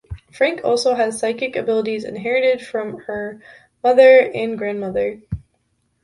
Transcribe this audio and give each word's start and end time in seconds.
Frank 0.31 0.61
also 0.65 0.95
has 0.95 1.19
psychic 1.19 1.55
abilities 1.55 2.03
inherited 2.05 2.65
from 2.65 3.01
her 3.01 3.39
mother 3.83 4.31
and 4.33 4.57
grandmother. 4.57 5.21